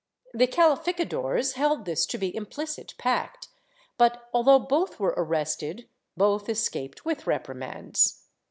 [0.33, 3.49] The calificadores held this to be implicit pact
[3.99, 8.23] but, although both were arrested, both escaped with reprimands.